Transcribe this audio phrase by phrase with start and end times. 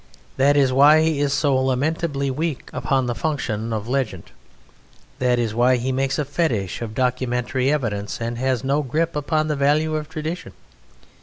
[0.37, 4.31] That is why he is so lamentably weak upon the function of legend;
[5.19, 9.47] that is why he makes a fetish of documentary evidence and has no grip upon
[9.47, 10.53] the value of tradition.